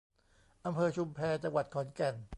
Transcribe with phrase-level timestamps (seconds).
[0.65, 2.15] อำเภอชุมแพ จังหวัดขอนแก่น